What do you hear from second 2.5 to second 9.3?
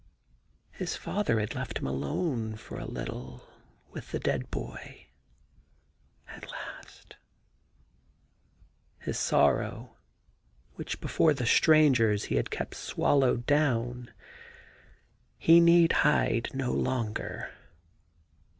for a little with the dead boy. At last I... His